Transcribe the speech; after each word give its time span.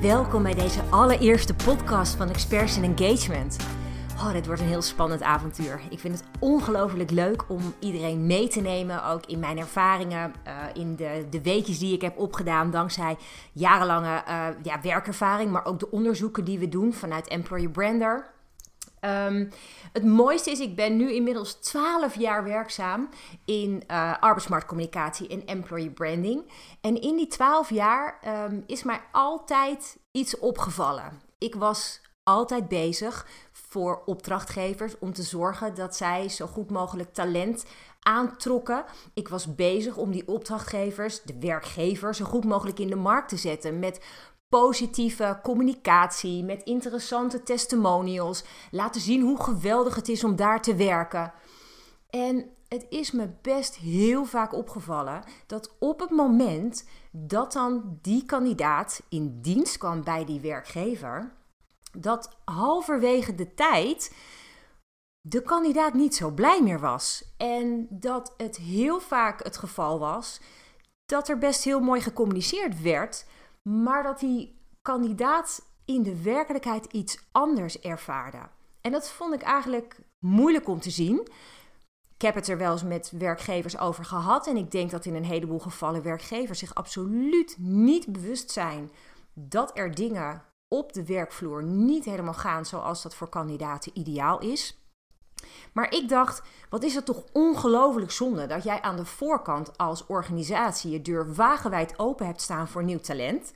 welkom 0.00 0.42
bij 0.42 0.54
deze 0.54 0.82
allereerste 0.90 1.54
podcast 1.54 2.14
van 2.14 2.28
Experts 2.28 2.76
in 2.76 2.96
Engagement. 2.96 3.56
Oh, 4.16 4.32
dit 4.32 4.46
wordt 4.46 4.60
een 4.60 4.66
heel 4.66 4.82
spannend 4.82 5.22
avontuur. 5.22 5.80
Ik 5.90 5.98
vind 5.98 6.14
het 6.14 6.24
ongelooflijk 6.38 7.10
leuk 7.10 7.44
om 7.48 7.74
iedereen 7.78 8.26
mee 8.26 8.48
te 8.48 8.60
nemen, 8.60 9.04
ook 9.04 9.26
in 9.26 9.38
mijn 9.38 9.58
ervaringen, 9.58 10.32
uh, 10.46 10.52
in 10.74 10.96
de, 10.96 11.26
de 11.30 11.42
weekjes 11.42 11.78
die 11.78 11.94
ik 11.94 12.00
heb 12.00 12.18
opgedaan 12.18 12.70
dankzij 12.70 13.16
jarenlange 13.52 14.22
uh, 14.28 14.46
ja, 14.62 14.80
werkervaring, 14.82 15.50
maar 15.50 15.64
ook 15.64 15.78
de 15.78 15.90
onderzoeken 15.90 16.44
die 16.44 16.58
we 16.58 16.68
doen 16.68 16.92
vanuit 16.92 17.28
Employer 17.28 17.70
Brander. 17.70 18.26
Um, 19.00 19.48
het 19.92 20.04
mooiste 20.04 20.50
is, 20.50 20.60
ik 20.60 20.76
ben 20.76 20.96
nu 20.96 21.12
inmiddels 21.12 21.54
12 21.54 22.14
jaar 22.18 22.44
werkzaam 22.44 23.08
in 23.44 23.82
uh, 23.90 24.14
arbeidsmarktcommunicatie 24.20 25.28
en 25.28 25.46
employee 25.46 25.90
branding. 25.90 26.52
En 26.80 27.00
in 27.00 27.16
die 27.16 27.26
12 27.26 27.70
jaar 27.70 28.18
um, 28.50 28.62
is 28.66 28.82
mij 28.82 29.00
altijd 29.12 29.98
iets 30.10 30.38
opgevallen. 30.38 31.20
Ik 31.38 31.54
was 31.54 32.00
altijd 32.22 32.68
bezig 32.68 33.26
voor 33.52 34.02
opdrachtgevers 34.06 34.98
om 34.98 35.12
te 35.12 35.22
zorgen 35.22 35.74
dat 35.74 35.96
zij 35.96 36.28
zo 36.28 36.46
goed 36.46 36.70
mogelijk 36.70 37.14
talent 37.14 37.64
aantrokken. 38.00 38.84
Ik 39.14 39.28
was 39.28 39.54
bezig 39.54 39.96
om 39.96 40.10
die 40.10 40.28
opdrachtgevers, 40.28 41.22
de 41.22 41.38
werkgever, 41.40 42.14
zo 42.14 42.24
goed 42.24 42.44
mogelijk 42.44 42.78
in 42.78 42.88
de 42.88 42.96
markt 42.96 43.28
te 43.28 43.36
zetten 43.36 43.78
met 43.78 44.00
positieve 44.48 45.38
communicatie, 45.42 46.44
met 46.44 46.62
interessante 46.62 47.42
testimonials, 47.42 48.44
laten 48.70 49.00
zien 49.00 49.22
hoe 49.22 49.42
geweldig 49.42 49.94
het 49.94 50.08
is 50.08 50.24
om 50.24 50.36
daar 50.36 50.62
te 50.62 50.74
werken. 50.74 51.32
En 52.10 52.50
het 52.68 52.86
is 52.88 53.10
me 53.10 53.30
best 53.42 53.76
heel 53.76 54.24
vaak 54.24 54.52
opgevallen 54.52 55.22
dat 55.46 55.76
op 55.78 56.00
het 56.00 56.10
moment 56.10 56.88
dat 57.10 57.52
dan 57.52 57.98
die 58.02 58.24
kandidaat 58.24 59.02
in 59.08 59.38
dienst 59.42 59.78
kwam 59.78 60.04
bij 60.04 60.24
die 60.24 60.40
werkgever, 60.40 61.32
dat 61.92 62.36
halverwege 62.44 63.34
de 63.34 63.54
tijd 63.54 64.14
de 65.20 65.42
kandidaat 65.42 65.94
niet 65.94 66.14
zo 66.14 66.30
blij 66.30 66.62
meer 66.62 66.80
was. 66.80 67.24
En 67.36 67.86
dat 67.90 68.34
het 68.36 68.56
heel 68.56 69.00
vaak 69.00 69.44
het 69.44 69.56
geval 69.56 69.98
was 69.98 70.40
dat 71.06 71.28
er 71.28 71.38
best 71.38 71.64
heel 71.64 71.80
mooi 71.80 72.00
gecommuniceerd 72.00 72.82
werd, 72.82 73.26
maar 73.68 74.02
dat 74.02 74.18
die 74.18 74.60
kandidaat 74.82 75.66
in 75.84 76.02
de 76.02 76.22
werkelijkheid 76.22 76.84
iets 76.84 77.18
anders 77.32 77.80
ervaarde. 77.80 78.38
En 78.80 78.92
dat 78.92 79.10
vond 79.10 79.34
ik 79.34 79.42
eigenlijk 79.42 80.00
moeilijk 80.18 80.68
om 80.68 80.80
te 80.80 80.90
zien. 80.90 81.28
Ik 82.14 82.22
heb 82.22 82.34
het 82.34 82.48
er 82.48 82.58
wel 82.58 82.72
eens 82.72 82.82
met 82.82 83.12
werkgevers 83.18 83.78
over 83.78 84.04
gehad. 84.04 84.46
En 84.46 84.56
ik 84.56 84.70
denk 84.70 84.90
dat 84.90 85.04
in 85.04 85.14
een 85.14 85.24
heleboel 85.24 85.58
gevallen 85.58 86.02
werkgevers 86.02 86.58
zich 86.58 86.74
absoluut 86.74 87.56
niet 87.58 88.12
bewust 88.12 88.50
zijn 88.50 88.90
dat 89.34 89.78
er 89.78 89.94
dingen 89.94 90.42
op 90.68 90.92
de 90.92 91.04
werkvloer 91.04 91.62
niet 91.62 92.04
helemaal 92.04 92.34
gaan 92.34 92.66
zoals 92.66 93.02
dat 93.02 93.14
voor 93.14 93.28
kandidaten 93.28 93.98
ideaal 93.98 94.38
is. 94.38 94.78
Maar 95.72 95.94
ik 95.94 96.08
dacht, 96.08 96.42
wat 96.68 96.82
is 96.82 96.94
het 96.94 97.04
toch 97.04 97.24
ongelooflijk 97.32 98.10
zonde 98.10 98.46
dat 98.46 98.64
jij 98.64 98.80
aan 98.80 98.96
de 98.96 99.04
voorkant 99.04 99.78
als 99.78 100.06
organisatie 100.06 100.90
je 100.90 101.02
deur 101.02 101.34
wagenwijd 101.34 101.98
open 101.98 102.26
hebt 102.26 102.42
staan 102.42 102.68
voor 102.68 102.84
nieuw 102.84 103.00
talent. 103.00 103.52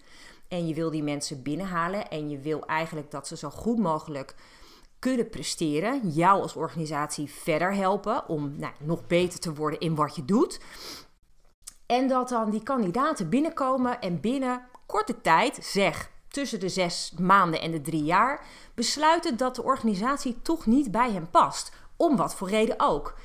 En 0.48 0.66
je 0.66 0.74
wil 0.74 0.90
die 0.90 1.02
mensen 1.02 1.42
binnenhalen 1.42 2.08
en 2.08 2.30
je 2.30 2.38
wil 2.38 2.66
eigenlijk 2.66 3.10
dat 3.10 3.28
ze 3.28 3.36
zo 3.36 3.50
goed 3.50 3.78
mogelijk 3.78 4.34
kunnen 4.98 5.28
presteren. 5.28 6.08
Jou 6.08 6.42
als 6.42 6.54
organisatie 6.54 7.30
verder 7.30 7.74
helpen 7.74 8.28
om 8.28 8.54
nou, 8.56 8.72
nog 8.78 9.06
beter 9.06 9.38
te 9.38 9.54
worden 9.54 9.80
in 9.80 9.94
wat 9.94 10.16
je 10.16 10.24
doet. 10.24 10.60
En 11.86 12.08
dat 12.08 12.28
dan 12.28 12.50
die 12.50 12.62
kandidaten 12.62 13.28
binnenkomen 13.28 14.00
en 14.00 14.20
binnen 14.20 14.66
korte 14.86 15.20
tijd, 15.20 15.58
zeg 15.62 16.11
tussen 16.32 16.60
de 16.60 16.68
zes 16.68 17.12
maanden 17.18 17.60
en 17.60 17.70
de 17.70 17.80
drie 17.80 18.04
jaar, 18.04 18.44
besluiten 18.74 19.36
dat 19.36 19.54
de 19.54 19.62
organisatie 19.62 20.42
toch 20.42 20.66
niet 20.66 20.90
bij 20.90 21.12
hem 21.12 21.30
past. 21.30 21.72
Om 21.96 22.16
wat 22.16 22.34
voor 22.34 22.48
reden 22.48 22.74
ook. 22.78 23.18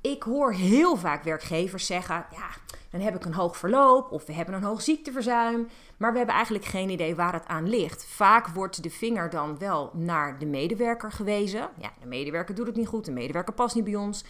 Ik 0.00 0.22
hoor 0.22 0.52
heel 0.52 0.96
vaak 0.96 1.22
werkgevers 1.22 1.86
zeggen: 1.86 2.26
ja, 2.30 2.48
dan 2.90 3.00
heb 3.00 3.14
ik 3.14 3.24
een 3.24 3.34
hoog 3.34 3.56
verloop 3.56 4.12
of 4.12 4.26
we 4.26 4.32
hebben 4.32 4.54
een 4.54 4.62
hoog 4.62 4.82
ziekteverzuim. 4.82 5.68
Maar 5.96 6.10
we 6.10 6.16
hebben 6.16 6.34
eigenlijk 6.34 6.64
geen 6.64 6.90
idee 6.90 7.14
waar 7.14 7.32
het 7.32 7.46
aan 7.46 7.68
ligt. 7.68 8.04
Vaak 8.04 8.48
wordt 8.48 8.82
de 8.82 8.90
vinger 8.90 9.30
dan 9.30 9.58
wel 9.58 9.90
naar 9.94 10.38
de 10.38 10.46
medewerker 10.46 11.12
gewezen. 11.12 11.68
Ja, 11.80 11.92
de 12.00 12.06
medewerker 12.06 12.54
doet 12.54 12.66
het 12.66 12.76
niet 12.76 12.88
goed, 12.88 13.04
de 13.04 13.12
medewerker 13.12 13.54
past 13.54 13.74
niet 13.74 13.84
bij 13.84 13.96
ons. 13.96 14.24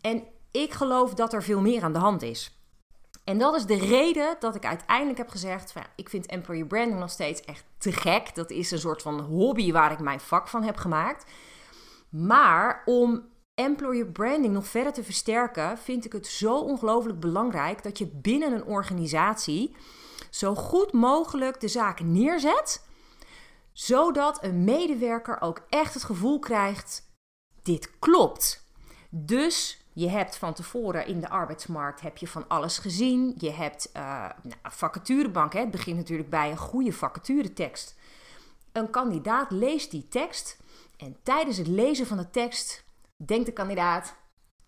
En 0.00 0.24
ik 0.50 0.72
geloof 0.72 1.14
dat 1.14 1.32
er 1.32 1.42
veel 1.42 1.60
meer 1.60 1.82
aan 1.82 1.92
de 1.92 1.98
hand 1.98 2.22
is. 2.22 2.55
En 3.26 3.38
dat 3.38 3.54
is 3.54 3.66
de 3.66 3.78
reden 3.78 4.36
dat 4.38 4.54
ik 4.54 4.66
uiteindelijk 4.66 5.18
heb 5.18 5.28
gezegd: 5.28 5.72
van, 5.72 5.82
ik 5.94 6.08
vind 6.08 6.26
employer 6.26 6.66
branding 6.66 6.98
nog 6.98 7.10
steeds 7.10 7.40
echt 7.40 7.64
te 7.78 7.92
gek. 7.92 8.34
Dat 8.34 8.50
is 8.50 8.70
een 8.70 8.78
soort 8.78 9.02
van 9.02 9.20
hobby 9.20 9.72
waar 9.72 9.92
ik 9.92 9.98
mijn 9.98 10.20
vak 10.20 10.48
van 10.48 10.62
heb 10.62 10.76
gemaakt. 10.76 11.24
Maar 12.08 12.82
om 12.84 13.28
employer 13.54 14.06
branding 14.06 14.54
nog 14.54 14.66
verder 14.66 14.92
te 14.92 15.04
versterken, 15.04 15.78
vind 15.78 16.04
ik 16.04 16.12
het 16.12 16.26
zo 16.26 16.58
ongelooflijk 16.58 17.20
belangrijk 17.20 17.82
dat 17.82 17.98
je 17.98 18.06
binnen 18.06 18.52
een 18.52 18.64
organisatie 18.64 19.76
zo 20.30 20.54
goed 20.54 20.92
mogelijk 20.92 21.60
de 21.60 21.68
zaak 21.68 22.00
neerzet, 22.00 22.86
zodat 23.72 24.44
een 24.44 24.64
medewerker 24.64 25.40
ook 25.40 25.60
echt 25.68 25.94
het 25.94 26.04
gevoel 26.04 26.38
krijgt: 26.38 27.10
dit 27.62 27.98
klopt. 27.98 28.64
Dus 29.10 29.85
je 29.98 30.08
hebt 30.08 30.36
van 30.36 30.54
tevoren 30.54 31.06
in 31.06 31.20
de 31.20 31.28
arbeidsmarkt 31.28 32.00
heb 32.00 32.16
je 32.16 32.28
van 32.28 32.48
alles 32.48 32.78
gezien. 32.78 33.34
Je 33.38 33.50
hebt 33.50 33.90
uh, 33.96 34.02
nou, 34.42 34.56
vacaturebank. 34.62 35.52
Hè. 35.52 35.60
Het 35.60 35.70
begint 35.70 35.96
natuurlijk 35.96 36.30
bij 36.30 36.50
een 36.50 36.56
goede 36.56 36.92
vacaturetekst. 36.92 37.96
Een 38.72 38.90
kandidaat 38.90 39.50
leest 39.50 39.90
die 39.90 40.08
tekst. 40.08 40.60
En 40.96 41.16
tijdens 41.22 41.56
het 41.56 41.66
lezen 41.66 42.06
van 42.06 42.16
de 42.16 42.30
tekst 42.30 42.84
denkt 43.16 43.46
de 43.46 43.52
kandidaat: 43.52 44.16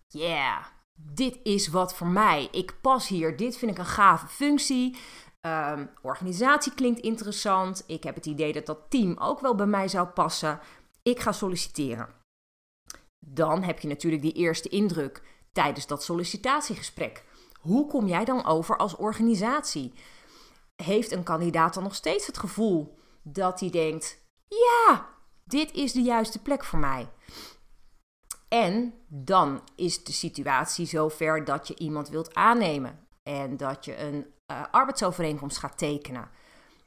Yeah, 0.07 0.65
dit 0.95 1.39
is 1.43 1.67
wat 1.67 1.95
voor 1.95 2.07
mij. 2.07 2.47
Ik 2.51 2.81
pas 2.81 3.07
hier. 3.07 3.37
Dit 3.37 3.57
vind 3.57 3.71
ik 3.71 3.77
een 3.77 3.85
gave 3.85 4.27
functie. 4.27 4.97
Um, 5.41 5.89
organisatie 6.01 6.73
klinkt 6.73 6.99
interessant. 6.99 7.83
Ik 7.87 8.03
heb 8.03 8.15
het 8.15 8.25
idee 8.25 8.53
dat 8.53 8.65
dat 8.65 8.89
team 8.89 9.17
ook 9.19 9.39
wel 9.39 9.55
bij 9.55 9.65
mij 9.65 9.87
zou 9.87 10.07
passen. 10.07 10.59
Ik 11.03 11.19
ga 11.19 11.31
solliciteren. 11.31 12.18
Dan 13.19 13.63
heb 13.63 13.79
je 13.79 13.87
natuurlijk 13.87 14.21
die 14.21 14.33
eerste 14.33 14.69
indruk 14.69 15.21
tijdens 15.51 15.87
dat 15.87 16.03
sollicitatiegesprek. 16.03 17.23
Hoe 17.59 17.87
kom 17.87 18.07
jij 18.07 18.25
dan 18.25 18.45
over 18.45 18.77
als 18.77 18.95
organisatie? 18.95 19.93
Heeft 20.75 21.11
een 21.11 21.23
kandidaat 21.23 21.73
dan 21.73 21.83
nog 21.83 21.95
steeds 21.95 22.27
het 22.27 22.37
gevoel 22.37 22.97
dat 23.23 23.59
hij 23.59 23.69
denkt: 23.69 24.21
ja, 24.47 25.09
dit 25.43 25.71
is 25.71 25.91
de 25.91 26.01
juiste 26.01 26.41
plek 26.41 26.63
voor 26.63 26.79
mij? 26.79 27.09
En 28.47 28.93
dan 29.07 29.61
is 29.75 30.03
de 30.03 30.11
situatie 30.11 30.85
zover 30.85 31.45
dat 31.45 31.67
je 31.67 31.75
iemand 31.77 32.09
wilt 32.09 32.33
aannemen 32.33 33.07
en 33.23 33.57
dat 33.57 33.85
je 33.85 33.97
een 33.97 34.25
uh, 34.51 34.63
arbeidsovereenkomst 34.71 35.57
gaat 35.57 35.77
tekenen. 35.77 36.29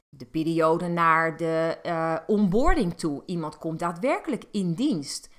De 0.09 0.25
periode 0.25 0.87
naar 0.87 1.37
de 1.37 1.79
uh, 1.83 2.17
onboarding 2.27 2.97
toe. 2.97 3.23
Iemand 3.25 3.57
komt 3.57 3.79
daadwerkelijk 3.79 4.43
in 4.51 4.73
dienst. 4.73 5.29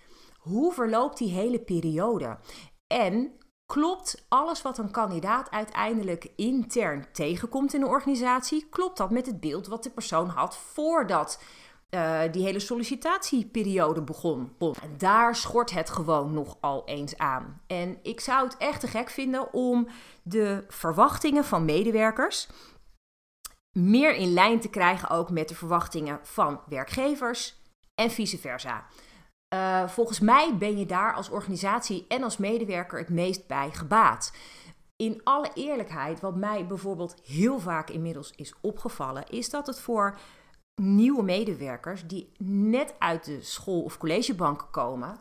Hoe 0.45 0.73
verloopt 0.73 1.19
die 1.19 1.31
hele 1.31 1.59
periode? 1.59 2.39
En 2.87 3.33
klopt 3.67 4.25
alles 4.29 4.63
wat 4.63 4.79
een 4.79 4.91
kandidaat 4.91 5.51
uiteindelijk 5.51 6.33
intern 6.37 7.07
tegenkomt 7.13 7.75
in 7.75 7.81
de 7.81 7.87
organisatie, 7.87 8.67
klopt 8.71 8.97
dat 8.97 9.11
met 9.11 9.27
het 9.27 9.41
beeld 9.41 9.67
wat 9.67 9.83
de 9.83 9.91
persoon 9.91 10.29
had 10.29 10.57
voordat 10.57 11.43
uh, 11.91 12.21
die 12.31 12.43
hele 12.43 12.59
sollicitatieperiode 12.59 14.03
begon. 14.03 14.53
En 14.59 14.99
daar 14.99 15.37
schort 15.37 15.71
het 15.71 15.91
gewoon 15.91 16.33
nogal 16.33 16.83
eens 16.85 17.19
aan. 17.19 17.61
En 17.67 17.99
ik 18.03 18.21
zou 18.21 18.45
het 18.47 18.57
echt 18.57 18.81
te 18.81 18.87
gek 18.87 19.11
vinden 19.11 19.53
om 19.53 19.89
de 20.23 20.65
verwachtingen 20.69 21.45
van 21.45 21.65
medewerkers 21.65 22.49
meer 23.79 24.15
in 24.15 24.33
lijn 24.33 24.61
te 24.61 24.69
krijgen 24.69 25.11
ook 25.11 25.31
met 25.31 25.49
de 25.49 25.55
verwachtingen 25.55 26.19
van 26.23 26.61
werkgevers 26.69 27.63
en 27.95 28.11
vice 28.11 28.39
versa. 28.39 28.87
Uh, 29.55 29.89
volgens 29.89 30.21
mij 30.21 30.57
ben 30.59 30.79
je 30.79 30.87
daar 30.87 31.15
als 31.15 31.31
organisatie 31.31 32.05
en 32.09 32.23
als 32.23 32.37
medewerker 32.37 32.99
het 32.99 33.09
meest 33.09 33.47
bij 33.47 33.71
gebaat. 33.71 34.33
In 34.97 35.21
alle 35.25 35.51
eerlijkheid, 35.55 36.21
wat 36.21 36.37
mij 36.37 36.67
bijvoorbeeld 36.67 37.15
heel 37.25 37.59
vaak 37.59 37.91
inmiddels 37.91 38.33
is 38.37 38.55
opgevallen, 38.61 39.29
is 39.29 39.51
dat 39.51 39.67
het 39.67 39.81
voor 39.81 40.19
nieuwe 40.75 41.23
medewerkers 41.23 42.07
die 42.07 42.33
net 42.39 42.95
uit 42.99 43.25
de 43.25 43.43
school- 43.43 43.83
of 43.83 43.99
collegebanken 43.99 44.71
komen, 44.71 45.17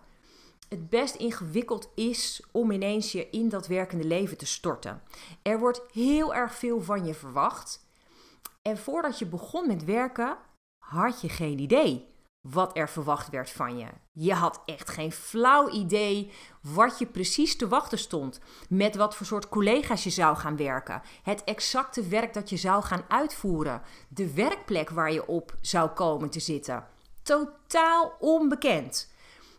het 0.69 0.89
best 0.89 1.15
ingewikkeld 1.15 1.89
is 1.95 2.43
om 2.51 2.71
ineens 2.71 3.11
je 3.11 3.29
in 3.29 3.49
dat 3.49 3.67
werkende 3.67 4.05
leven 4.05 4.37
te 4.37 4.45
storten. 4.45 5.01
Er 5.41 5.59
wordt 5.59 5.81
heel 5.91 6.33
erg 6.33 6.55
veel 6.55 6.81
van 6.81 7.05
je 7.05 7.13
verwacht. 7.13 7.87
En 8.61 8.77
voordat 8.77 9.19
je 9.19 9.25
begon 9.25 9.67
met 9.67 9.85
werken, 9.85 10.37
had 10.77 11.21
je 11.21 11.29
geen 11.29 11.59
idee 11.59 12.12
wat 12.43 12.77
er 12.77 12.89
verwacht 12.89 13.29
werd 13.29 13.49
van 13.49 13.77
je. 13.77 13.87
Je 14.11 14.33
had 14.33 14.61
echt 14.65 14.89
geen 14.89 15.11
flauw 15.11 15.69
idee 15.69 16.31
wat 16.61 16.99
je 16.99 17.05
precies 17.05 17.55
te 17.55 17.67
wachten 17.67 17.97
stond, 17.97 18.39
met 18.69 18.95
wat 18.95 19.15
voor 19.15 19.25
soort 19.25 19.49
collega's 19.49 20.03
je 20.03 20.09
zou 20.09 20.35
gaan 20.35 20.57
werken, 20.57 21.01
het 21.23 21.43
exacte 21.43 22.07
werk 22.07 22.33
dat 22.33 22.49
je 22.49 22.57
zou 22.57 22.83
gaan 22.83 23.05
uitvoeren, 23.07 23.81
de 24.07 24.33
werkplek 24.33 24.89
waar 24.89 25.11
je 25.11 25.27
op 25.27 25.55
zou 25.61 25.89
komen 25.89 26.29
te 26.29 26.39
zitten. 26.39 26.87
Totaal 27.21 28.15
onbekend. 28.19 29.11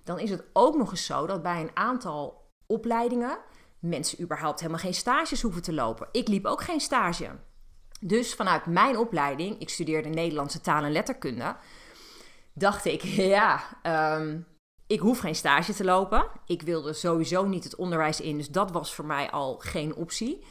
Dan 0.05 0.19
is 0.19 0.31
het 0.31 0.45
ook 0.53 0.77
nog 0.77 0.91
eens 0.91 1.07
zo 1.07 1.27
dat 1.27 1.43
bij 1.43 1.61
een 1.61 1.77
aantal 1.77 2.51
opleidingen 2.67 3.39
mensen 3.79 4.21
überhaupt 4.21 4.61
helemaal 4.61 4.81
geen 4.81 4.95
stages 4.95 5.43
hoeven 5.43 5.63
te 5.63 5.73
lopen. 5.73 6.09
Ik 6.13 6.29
liep 6.29 6.45
ook 6.45 6.63
geen 6.63 6.81
stage. 6.81 7.31
Dus 8.01 8.35
vanuit 8.35 8.67
mijn 8.67 8.99
opleiding, 8.99 9.61
ik 9.61 9.69
studeerde 9.69 10.09
Nederlandse 10.09 10.61
taal 10.61 10.85
en 10.85 10.93
letterkunde, 10.93 11.57
dacht 12.55 12.85
ik, 12.85 13.03
ja, 13.37 13.61
ehm, 13.83 14.41
ik 14.87 15.01
hoef 15.01 15.19
geen 15.19 15.35
stage 15.35 15.75
te 15.75 15.85
lopen. 15.85 16.27
Ik 16.47 16.62
wilde 16.62 16.93
sowieso 16.93 17.47
niet 17.47 17.65
het 17.65 17.77
onderwijs 17.77 18.21
in, 18.21 18.37
dus 18.37 18.49
dat 18.49 18.71
was 18.71 18.95
voor 18.95 19.06
mij 19.06 19.31
al 19.31 19.59
geen 19.59 19.95
optie. 19.95 20.45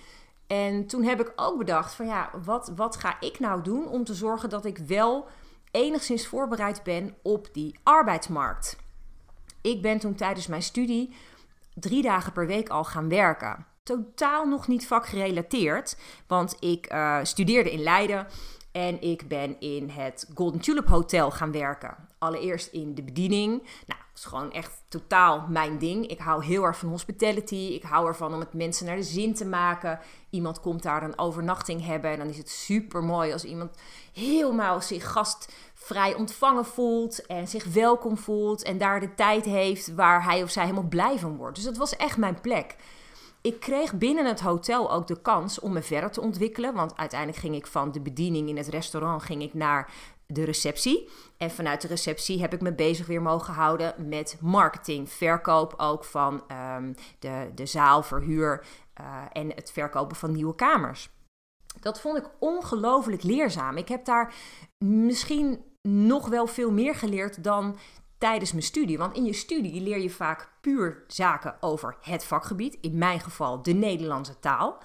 En 0.48 0.88
toen 0.88 1.04
heb 1.04 1.20
ik 1.20 1.34
ook 1.36 1.58
bedacht 1.58 1.94
van 1.94 2.06
ja, 2.06 2.30
wat, 2.44 2.72
wat 2.76 2.98
ga 2.98 3.20
ik 3.20 3.40
nou 3.40 3.62
doen 3.62 3.88
om 3.88 4.04
te 4.04 4.14
zorgen 4.14 4.50
dat 4.50 4.66
ik 4.66 4.78
wel 4.78 5.28
enigszins 5.72 6.28
voorbereid 6.28 6.84
ben 6.84 7.16
op 7.22 7.48
die 7.52 7.80
arbeidsmarkt. 7.84 8.78
Ik 9.62 9.82
ben 9.82 10.00
toen 10.00 10.16
tijdens 10.16 10.48
mijn 10.48 10.62
studie 10.62 11.16
drie 11.74 12.02
dagen 12.02 12.32
per 12.32 12.48
week 12.48 12.70
al 12.70 12.84
gaan 12.84 13.10
werken. 13.10 13.66
Totaal 13.84 14.48
nog 14.48 14.68
niet 14.68 14.88
vakgerelateerd, 14.88 15.98
want 16.28 16.58
ik 16.60 16.94
uh, 16.94 17.20
studeerde 17.24 17.72
in 17.72 17.84
Leiden 17.84 18.28
en 18.74 19.02
ik 19.02 19.28
ben 19.28 19.60
in 19.60 19.90
het 19.90 20.30
Golden 20.36 20.60
Tulip 20.60 20.88
Hotel 20.88 21.32
gaan 21.32 21.52
werken. 21.52 21.96
Allereerst 22.18 22.68
in 22.68 22.96
de 22.96 23.04
bediening. 23.04 23.52
Nou, 23.62 24.00
dat 24.00 24.16
is 24.16 24.26
gewoon 24.26 24.52
echt 24.52 24.84
totaal 24.88 25.46
mijn 25.50 25.78
ding. 25.78 26.08
Ik 26.08 26.20
hou 26.20 26.44
heel 26.44 26.64
erg 26.64 26.78
van 26.78 26.90
hospitality. 26.90 27.56
Ik 27.56 27.84
hou 27.84 28.08
ervan 28.08 28.34
om 28.34 28.40
het 28.40 28.54
mensen 28.54 28.86
naar 28.86 28.96
de 28.96 29.04
zin 29.04 29.34
te 29.34 29.46
maken. 29.46 30.00
Iemand 30.30 30.60
komt 30.60 30.84
daar 30.84 31.04
een 31.04 31.18
overnachting 31.18 31.86
hebben. 31.86 32.12
En 32.12 32.18
dan 32.18 32.28
is 32.28 32.38
het 32.38 32.50
super 32.50 33.04
mooi 33.04 33.32
als 33.34 33.44
iemand 33.44 33.76
helemaal 34.14 34.82
zich 34.82 35.12
gastvrij 35.12 36.14
ontvangen 36.14 36.66
voelt. 36.66 37.26
En 37.26 37.48
zich 37.48 37.64
welkom 37.64 38.18
voelt. 38.18 38.64
En 38.64 38.78
daar 38.78 39.00
de 39.00 39.14
tijd 39.14 39.46
heeft 39.46 39.96
waar 39.96 40.24
hij 40.24 40.44
of 40.44 40.50
zij 40.50 40.64
helemaal 40.64 40.90
blij 40.90 41.20
van 41.20 41.38
wordt. 41.38 41.56
Dus 41.56 41.66
dat 41.66 41.78
was 41.78 41.96
echt 41.96 42.18
mijn 42.18 42.42
plek 42.42 42.76
ik 43.44 43.60
kreeg 43.60 43.94
binnen 43.94 44.26
het 44.26 44.40
hotel 44.40 44.92
ook 44.92 45.08
de 45.08 45.22
kans 45.22 45.60
om 45.60 45.74
me 45.74 45.82
verder 45.82 46.12
te 46.12 46.22
ontwikkelen. 46.22 46.74
Want 46.74 46.98
uiteindelijk 46.98 47.40
ging 47.40 47.56
ik 47.56 47.68
van 47.68 47.92
de 47.92 48.02
bediening 48.02 48.50
in 48.50 48.58
het 48.58 48.68
restaurant 48.68 49.24
ging 49.24 49.42
ik 49.42 49.54
naar 49.54 49.92
de 50.26 50.44
receptie. 50.44 51.10
En 51.38 51.52
vanuit 51.52 51.82
de 51.82 51.88
receptie 51.88 52.42
heb 52.42 52.54
ik 52.54 52.62
me 52.62 52.74
bezig 52.74 53.08
weer 53.08 53.22
mogen 53.22 53.54
houden 53.54 53.94
met 54.10 54.38
marketing. 54.42 55.10
Verkoop 55.10 55.74
ook 55.78 56.04
van 56.04 56.44
um, 56.76 56.96
de, 57.20 57.52
de 57.56 57.66
zaalverhuur 57.66 58.66
uh, 59.02 59.06
en 59.32 59.52
het 59.56 59.72
verkopen 59.72 60.16
van 60.16 60.32
nieuwe 60.32 60.56
kamers. 60.56 61.10
Dat 61.80 62.02
vond 62.02 62.18
ik 62.18 62.30
ongelooflijk 62.40 63.24
leerzaam. 63.24 63.78
Ik 63.78 63.88
heb 63.88 64.06
daar 64.06 64.34
misschien 64.86 65.64
nog 65.88 66.28
wel 66.28 66.48
veel 66.48 66.72
meer 66.72 66.96
geleerd 66.96 67.44
dan 67.44 67.78
tijdens 68.24 68.52
mijn 68.52 68.64
studie. 68.64 68.98
Want 68.98 69.16
in 69.16 69.26
je 69.26 69.34
studie 69.34 69.82
leer 69.82 70.00
je 70.00 70.10
vaak 70.10 70.50
puur 70.62 71.04
zaken 71.08 71.56
over 71.60 71.98
het 72.02 72.24
vakgebied. 72.24 72.78
In 72.82 72.98
mijn 72.98 73.20
geval 73.20 73.62
de 73.62 73.74
Nederlandse 73.74 74.40
taal. 74.40 74.78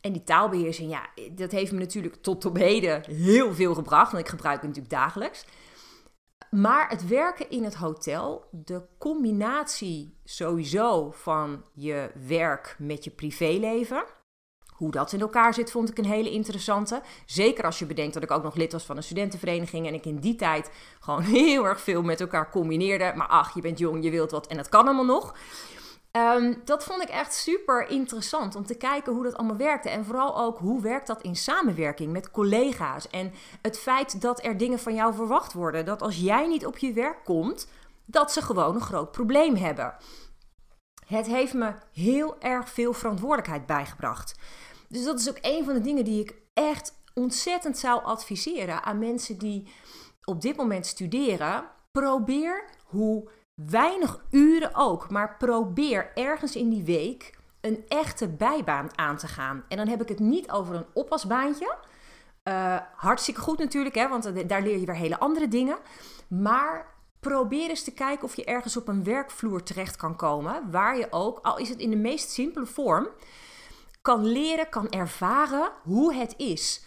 En 0.00 0.12
die 0.12 0.22
taalbeheersing, 0.22 0.90
ja, 0.90 1.08
dat 1.30 1.50
heeft 1.50 1.72
me 1.72 1.78
natuurlijk 1.78 2.14
tot 2.14 2.44
op 2.44 2.56
heden 2.56 3.02
heel 3.06 3.54
veel 3.54 3.74
gebracht. 3.74 4.12
Want 4.12 4.24
ik 4.24 4.30
gebruik 4.30 4.56
het 4.56 4.66
natuurlijk 4.66 4.94
dagelijks. 4.94 5.46
Maar 6.50 6.88
het 6.88 7.08
werken 7.08 7.50
in 7.50 7.64
het 7.64 7.74
hotel, 7.74 8.44
de 8.50 8.82
combinatie 8.98 10.16
sowieso 10.24 11.10
van 11.10 11.64
je 11.74 12.10
werk 12.26 12.76
met 12.78 13.04
je 13.04 13.10
privéleven 13.10 14.04
hoe 14.80 14.90
dat 14.90 15.12
in 15.12 15.20
elkaar 15.20 15.54
zit, 15.54 15.70
vond 15.70 15.90
ik 15.90 15.98
een 15.98 16.04
hele 16.04 16.30
interessante. 16.30 17.02
Zeker 17.26 17.64
als 17.64 17.78
je 17.78 17.86
bedenkt 17.86 18.14
dat 18.14 18.22
ik 18.22 18.30
ook 18.30 18.42
nog 18.42 18.54
lid 18.54 18.72
was 18.72 18.84
van 18.84 18.96
een 18.96 19.02
studentenvereniging 19.02 19.86
en 19.86 19.94
ik 19.94 20.06
in 20.06 20.18
die 20.18 20.36
tijd 20.36 20.70
gewoon 21.00 21.22
heel 21.40 21.64
erg 21.64 21.80
veel 21.80 22.02
met 22.02 22.20
elkaar 22.20 22.50
combineerde. 22.50 23.12
Maar 23.16 23.26
ach, 23.26 23.54
je 23.54 23.60
bent 23.60 23.78
jong, 23.78 24.04
je 24.04 24.10
wilt 24.10 24.30
wat 24.30 24.46
en 24.46 24.56
dat 24.56 24.68
kan 24.68 24.84
allemaal 24.84 25.04
nog. 25.04 25.34
Ehm, 26.10 26.54
dat 26.64 26.84
vond 26.84 27.02
ik 27.02 27.08
echt 27.08 27.34
super 27.34 27.88
interessant 27.88 28.54
om 28.54 28.66
te 28.66 28.74
kijken 28.74 29.12
hoe 29.12 29.24
dat 29.24 29.36
allemaal 29.36 29.56
werkte. 29.56 29.90
En 29.90 30.04
vooral 30.04 30.38
ook 30.38 30.58
hoe 30.58 30.82
werkt 30.82 31.06
dat 31.06 31.22
in 31.22 31.36
samenwerking 31.36 32.12
met 32.12 32.30
collega's. 32.30 33.08
En 33.08 33.32
het 33.62 33.78
feit 33.78 34.20
dat 34.20 34.44
er 34.44 34.56
dingen 34.56 34.78
van 34.78 34.94
jou 34.94 35.14
verwacht 35.14 35.52
worden. 35.52 35.84
Dat 35.84 36.02
als 36.02 36.16
jij 36.16 36.46
niet 36.46 36.66
op 36.66 36.78
je 36.78 36.92
werk 36.92 37.24
komt, 37.24 37.68
dat 38.04 38.32
ze 38.32 38.42
gewoon 38.42 38.74
een 38.74 38.80
groot 38.80 39.12
probleem 39.12 39.56
hebben. 39.56 39.94
Het 41.06 41.26
heeft 41.26 41.54
me 41.54 41.72
heel 41.92 42.36
erg 42.40 42.68
veel 42.68 42.92
verantwoordelijkheid 42.92 43.66
bijgebracht. 43.66 44.34
Dus 44.92 45.04
dat 45.04 45.20
is 45.20 45.28
ook 45.28 45.38
een 45.40 45.64
van 45.64 45.74
de 45.74 45.80
dingen 45.80 46.04
die 46.04 46.20
ik 46.20 46.34
echt 46.54 47.02
ontzettend 47.14 47.78
zou 47.78 48.04
adviseren 48.04 48.82
aan 48.82 48.98
mensen 48.98 49.38
die 49.38 49.68
op 50.24 50.40
dit 50.40 50.56
moment 50.56 50.86
studeren. 50.86 51.64
Probeer 51.92 52.64
hoe 52.84 53.30
weinig 53.54 54.24
uren 54.30 54.74
ook, 54.74 55.10
maar 55.10 55.36
probeer 55.36 56.10
ergens 56.14 56.56
in 56.56 56.68
die 56.68 56.84
week 56.84 57.38
een 57.60 57.84
echte 57.88 58.28
bijbaan 58.28 58.98
aan 58.98 59.16
te 59.16 59.26
gaan. 59.26 59.64
En 59.68 59.76
dan 59.76 59.88
heb 59.88 60.02
ik 60.02 60.08
het 60.08 60.18
niet 60.18 60.50
over 60.50 60.74
een 60.74 60.86
oppasbaantje. 60.94 61.76
Uh, 62.44 62.76
hartstikke 62.96 63.40
goed 63.40 63.58
natuurlijk, 63.58 63.94
hè, 63.94 64.08
want 64.08 64.48
daar 64.48 64.62
leer 64.62 64.78
je 64.78 64.86
weer 64.86 64.96
hele 64.96 65.18
andere 65.18 65.48
dingen. 65.48 65.78
Maar 66.28 66.94
probeer 67.20 67.68
eens 67.68 67.84
te 67.84 67.92
kijken 67.92 68.24
of 68.24 68.36
je 68.36 68.44
ergens 68.44 68.76
op 68.76 68.88
een 68.88 69.04
werkvloer 69.04 69.62
terecht 69.62 69.96
kan 69.96 70.16
komen. 70.16 70.70
Waar 70.70 70.98
je 70.98 71.06
ook, 71.10 71.38
al 71.42 71.58
is 71.58 71.68
het 71.68 71.78
in 71.78 71.90
de 71.90 71.96
meest 71.96 72.30
simpele 72.30 72.66
vorm, 72.66 73.08
kan 74.02 74.26
leren, 74.26 74.68
kan 74.68 74.90
ervaren 74.90 75.72
hoe 75.82 76.14
het 76.14 76.34
is 76.36 76.82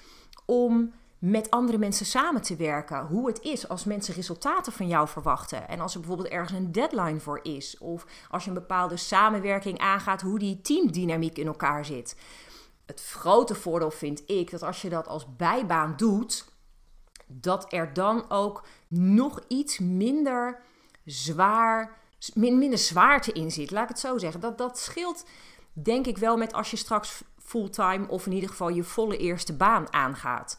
om 0.45 0.93
met 1.19 1.49
andere 1.49 1.77
mensen 1.77 2.05
samen 2.05 2.41
te 2.41 2.55
werken. 2.55 3.05
Hoe 3.05 3.27
het 3.27 3.41
is 3.41 3.69
als 3.69 3.83
mensen 3.83 4.13
resultaten 4.13 4.73
van 4.73 4.87
jou 4.87 5.07
verwachten. 5.07 5.67
En 5.67 5.79
als 5.79 5.93
er 5.93 5.99
bijvoorbeeld 5.99 6.29
ergens 6.29 6.59
een 6.59 6.71
deadline 6.71 7.19
voor 7.19 7.39
is. 7.43 7.77
Of 7.77 8.05
als 8.29 8.43
je 8.43 8.49
een 8.49 8.55
bepaalde 8.55 8.97
samenwerking 8.97 9.79
aangaat, 9.79 10.21
hoe 10.21 10.39
die 10.39 10.61
teamdynamiek 10.61 11.37
in 11.37 11.47
elkaar 11.47 11.85
zit. 11.85 12.15
Het 12.85 13.03
grote 13.03 13.55
voordeel 13.55 13.91
vind 13.91 14.23
ik 14.25 14.51
dat 14.51 14.63
als 14.63 14.81
je 14.81 14.89
dat 14.89 15.07
als 15.07 15.35
bijbaan 15.35 15.93
doet, 15.97 16.45
dat 17.27 17.73
er 17.73 17.93
dan 17.93 18.29
ook 18.29 18.63
nog 18.87 19.39
iets 19.47 19.79
minder 19.79 20.61
zwaar, 21.05 21.97
minder 22.33 22.77
zwaarte 22.77 23.31
in 23.31 23.51
zit. 23.51 23.71
Laat 23.71 23.83
ik 23.83 23.89
het 23.89 23.99
zo 23.99 24.17
zeggen. 24.17 24.39
Dat, 24.39 24.57
dat 24.57 24.79
scheelt 24.79 25.25
denk 25.73 26.05
ik 26.07 26.17
wel 26.17 26.37
met 26.37 26.53
als 26.53 26.71
je 26.71 26.77
straks 26.77 27.23
fulltime 27.37 28.07
of 28.07 28.25
in 28.25 28.31
ieder 28.31 28.49
geval 28.49 28.69
je 28.69 28.83
volle 28.83 29.17
eerste 29.17 29.53
baan 29.53 29.93
aangaat. 29.93 30.57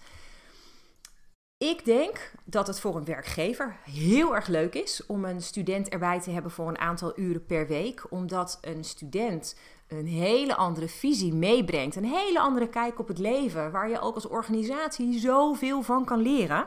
Ik 1.58 1.84
denk 1.84 2.32
dat 2.44 2.66
het 2.66 2.80
voor 2.80 2.96
een 2.96 3.04
werkgever 3.04 3.76
heel 3.84 4.34
erg 4.34 4.46
leuk 4.46 4.74
is 4.74 5.06
om 5.06 5.24
een 5.24 5.42
student 5.42 5.88
erbij 5.88 6.20
te 6.20 6.30
hebben 6.30 6.50
voor 6.50 6.68
een 6.68 6.78
aantal 6.78 7.18
uren 7.18 7.46
per 7.46 7.66
week, 7.66 8.06
omdat 8.10 8.58
een 8.60 8.84
student 8.84 9.56
een 9.88 10.06
hele 10.06 10.54
andere 10.54 10.88
visie 10.88 11.34
meebrengt, 11.34 11.96
een 11.96 12.04
hele 12.04 12.40
andere 12.40 12.68
kijk 12.68 12.98
op 12.98 13.08
het 13.08 13.18
leven, 13.18 13.70
waar 13.70 13.88
je 13.88 14.00
ook 14.00 14.14
als 14.14 14.28
organisatie 14.28 15.18
zoveel 15.18 15.82
van 15.82 16.04
kan 16.04 16.20
leren. 16.20 16.66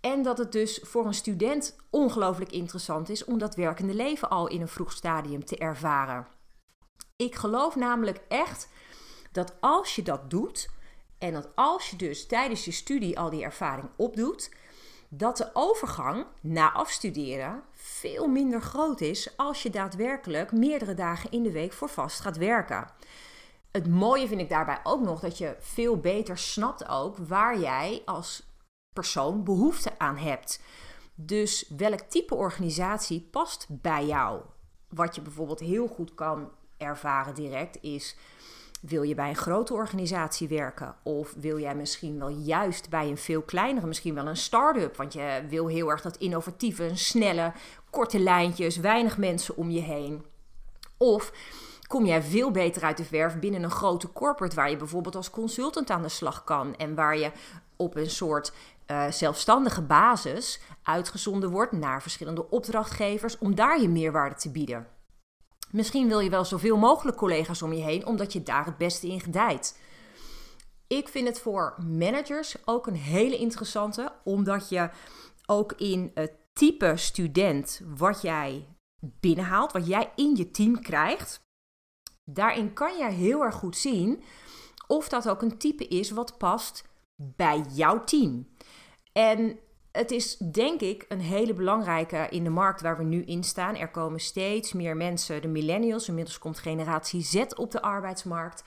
En 0.00 0.22
dat 0.22 0.38
het 0.38 0.52
dus 0.52 0.80
voor 0.82 1.06
een 1.06 1.14
student 1.14 1.76
ongelooflijk 1.90 2.52
interessant 2.52 3.08
is 3.08 3.24
om 3.24 3.38
dat 3.38 3.54
werkende 3.54 3.94
leven 3.94 4.30
al 4.30 4.48
in 4.48 4.60
een 4.60 4.68
vroeg 4.68 4.92
stadium 4.92 5.44
te 5.44 5.56
ervaren. 5.56 6.26
Ik 7.22 7.34
geloof 7.34 7.76
namelijk 7.76 8.20
echt 8.28 8.68
dat 9.32 9.54
als 9.60 9.96
je 9.96 10.02
dat 10.02 10.30
doet, 10.30 10.70
en 11.18 11.32
dat 11.32 11.48
als 11.54 11.90
je 11.90 11.96
dus 11.96 12.26
tijdens 12.26 12.64
je 12.64 12.70
studie 12.70 13.18
al 13.18 13.30
die 13.30 13.42
ervaring 13.42 13.88
opdoet, 13.96 14.50
dat 15.08 15.36
de 15.36 15.50
overgang 15.52 16.26
na 16.40 16.72
afstuderen 16.72 17.62
veel 17.72 18.28
minder 18.28 18.62
groot 18.62 19.00
is 19.00 19.36
als 19.36 19.62
je 19.62 19.70
daadwerkelijk 19.70 20.52
meerdere 20.52 20.94
dagen 20.94 21.30
in 21.30 21.42
de 21.42 21.52
week 21.52 21.72
voor 21.72 21.88
vast 21.88 22.20
gaat 22.20 22.36
werken. 22.36 22.90
Het 23.70 23.88
mooie 23.88 24.26
vind 24.26 24.40
ik 24.40 24.48
daarbij 24.48 24.80
ook 24.82 25.00
nog 25.00 25.20
dat 25.20 25.38
je 25.38 25.56
veel 25.58 25.96
beter 25.96 26.38
snapt 26.38 26.88
ook 26.88 27.16
waar 27.16 27.58
jij 27.58 28.02
als 28.04 28.46
persoon 28.92 29.44
behoefte 29.44 29.98
aan 29.98 30.16
hebt. 30.16 30.60
Dus 31.14 31.68
welk 31.76 32.00
type 32.00 32.34
organisatie 32.34 33.28
past 33.30 33.66
bij 33.68 34.06
jou? 34.06 34.40
Wat 34.88 35.14
je 35.14 35.20
bijvoorbeeld 35.20 35.60
heel 35.60 35.86
goed 35.86 36.14
kan 36.14 36.50
ervaren 36.82 37.34
direct 37.34 37.78
is 37.80 38.16
Wil 38.82 39.02
je 39.02 39.14
bij 39.14 39.28
een 39.28 39.36
grote 39.36 39.72
organisatie 39.72 40.48
werken? 40.48 40.94
Of 41.02 41.34
wil 41.36 41.58
jij 41.58 41.74
misschien 41.74 42.18
wel 42.18 42.28
juist 42.28 42.90
bij 42.90 43.08
een 43.08 43.18
veel 43.18 43.42
kleinere, 43.42 43.86
misschien 43.86 44.14
wel 44.14 44.26
een 44.26 44.36
start-up? 44.36 44.96
Want 44.96 45.12
je 45.12 45.44
wil 45.48 45.66
heel 45.66 45.90
erg 45.90 46.00
dat 46.00 46.16
innovatieve, 46.16 46.90
snelle, 46.94 47.52
korte 47.90 48.18
lijntjes, 48.18 48.76
weinig 48.76 49.18
mensen 49.18 49.56
om 49.56 49.70
je 49.70 49.80
heen. 49.80 50.24
Of 50.96 51.32
kom 51.86 52.06
jij 52.06 52.22
veel 52.22 52.50
beter 52.50 52.82
uit 52.82 52.96
de 52.96 53.04
verf 53.04 53.38
binnen 53.38 53.62
een 53.62 53.70
grote 53.70 54.12
corporate 54.12 54.56
waar 54.56 54.70
je 54.70 54.76
bijvoorbeeld 54.76 55.16
als 55.16 55.30
consultant 55.30 55.90
aan 55.90 56.02
de 56.02 56.08
slag 56.08 56.44
kan 56.44 56.76
en 56.76 56.94
waar 56.94 57.18
je 57.18 57.30
op 57.76 57.96
een 57.96 58.10
soort 58.10 58.52
uh, 58.86 59.10
zelfstandige 59.10 59.82
basis 59.82 60.60
uitgezonden 60.82 61.50
wordt 61.50 61.72
naar 61.72 62.02
verschillende 62.02 62.50
opdrachtgevers 62.50 63.38
om 63.38 63.54
daar 63.54 63.80
je 63.80 63.88
meerwaarde 63.88 64.34
te 64.34 64.50
bieden. 64.50 64.86
Misschien 65.72 66.08
wil 66.08 66.20
je 66.20 66.30
wel 66.30 66.44
zoveel 66.44 66.76
mogelijk 66.76 67.16
collega's 67.16 67.62
om 67.62 67.72
je 67.72 67.82
heen, 67.82 68.06
omdat 68.06 68.32
je 68.32 68.42
daar 68.42 68.64
het 68.64 68.76
beste 68.76 69.08
in 69.08 69.20
gedijt. 69.20 69.78
Ik 70.86 71.08
vind 71.08 71.28
het 71.28 71.40
voor 71.40 71.74
managers 71.86 72.56
ook 72.64 72.86
een 72.86 72.96
hele 72.96 73.36
interessante, 73.36 74.12
omdat 74.24 74.68
je 74.68 74.90
ook 75.46 75.72
in 75.72 76.10
het 76.14 76.32
type 76.52 76.92
student 76.96 77.80
wat 77.96 78.22
jij 78.22 78.68
binnenhaalt, 79.00 79.72
wat 79.72 79.86
jij 79.86 80.12
in 80.16 80.36
je 80.36 80.50
team 80.50 80.80
krijgt, 80.80 81.40
daarin 82.24 82.72
kan 82.72 82.96
je 82.96 83.10
heel 83.10 83.42
erg 83.42 83.54
goed 83.54 83.76
zien 83.76 84.22
of 84.86 85.08
dat 85.08 85.28
ook 85.28 85.42
een 85.42 85.58
type 85.58 85.88
is 85.88 86.10
wat 86.10 86.38
past 86.38 86.84
bij 87.16 87.64
jouw 87.72 88.04
team. 88.04 88.48
En 89.12 89.58
het 89.92 90.10
is 90.10 90.36
denk 90.36 90.80
ik 90.80 91.04
een 91.08 91.20
hele 91.20 91.54
belangrijke 91.54 92.26
in 92.30 92.44
de 92.44 92.50
markt 92.50 92.80
waar 92.80 92.96
we 92.96 93.04
nu 93.04 93.22
in 93.22 93.44
staan. 93.44 93.76
Er 93.76 93.90
komen 93.90 94.20
steeds 94.20 94.72
meer 94.72 94.96
mensen, 94.96 95.42
de 95.42 95.48
millennials, 95.48 96.08
inmiddels 96.08 96.38
komt 96.38 96.58
generatie 96.58 97.22
Z 97.22 97.44
op 97.56 97.70
de 97.70 97.82
arbeidsmarkt. 97.82 98.64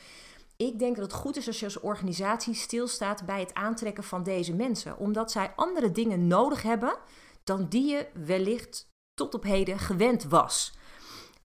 Ik 0.58 0.80
denk 0.80 0.96
dat 0.96 1.06
het 1.06 1.14
goed 1.14 1.38
is 1.38 1.48
als 1.48 1.60
je 1.60 1.66
als 1.66 1.80
organisatie 1.80 2.54
stilstaat 2.54 3.26
bij 3.26 3.40
het 3.40 3.54
aantrekken 3.54 4.04
van 4.04 4.24
deze 4.24 4.54
mensen, 4.54 4.98
omdat 4.98 5.32
zij 5.32 5.54
andere 5.56 5.92
dingen 5.92 6.28
nodig 6.28 6.62
hebben 6.62 6.98
dan 7.44 7.68
die 7.70 7.92
je 7.92 8.08
wellicht 8.14 8.88
tot 9.14 9.34
op 9.34 9.44
heden 9.44 9.80
gewend 9.80 10.24
was. 10.24 10.78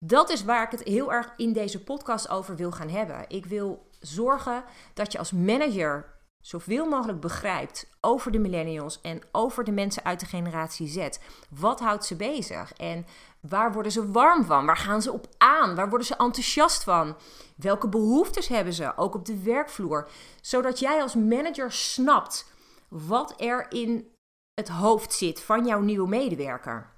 Dat 0.05 0.29
is 0.29 0.43
waar 0.43 0.63
ik 0.63 0.71
het 0.71 0.83
heel 0.83 1.11
erg 1.11 1.33
in 1.37 1.53
deze 1.53 1.83
podcast 1.83 2.29
over 2.29 2.55
wil 2.55 2.71
gaan 2.71 2.89
hebben. 2.89 3.25
Ik 3.27 3.45
wil 3.45 3.87
zorgen 3.99 4.63
dat 4.93 5.11
je 5.11 5.17
als 5.17 5.31
manager 5.31 6.18
zoveel 6.41 6.85
mogelijk 6.85 7.19
begrijpt 7.19 7.89
over 8.01 8.31
de 8.31 8.39
millennials 8.39 9.01
en 9.01 9.21
over 9.31 9.63
de 9.63 9.71
mensen 9.71 10.03
uit 10.03 10.19
de 10.19 10.25
generatie 10.25 10.87
Z. 10.87 11.07
Wat 11.49 11.79
houdt 11.79 12.05
ze 12.05 12.15
bezig 12.15 12.73
en 12.73 13.05
waar 13.39 13.73
worden 13.73 13.91
ze 13.91 14.11
warm 14.11 14.45
van? 14.45 14.65
Waar 14.65 14.77
gaan 14.77 15.01
ze 15.01 15.11
op 15.11 15.27
aan? 15.37 15.75
Waar 15.75 15.89
worden 15.89 16.07
ze 16.07 16.15
enthousiast 16.15 16.83
van? 16.83 17.15
Welke 17.55 17.87
behoeftes 17.87 18.47
hebben 18.47 18.73
ze, 18.73 18.97
ook 18.97 19.15
op 19.15 19.25
de 19.25 19.43
werkvloer? 19.43 20.09
Zodat 20.41 20.79
jij 20.79 21.01
als 21.01 21.15
manager 21.15 21.71
snapt 21.71 22.51
wat 22.87 23.41
er 23.41 23.65
in 23.71 24.07
het 24.53 24.69
hoofd 24.69 25.13
zit 25.13 25.41
van 25.41 25.65
jouw 25.65 25.79
nieuwe 25.79 26.07
medewerker. 26.07 26.89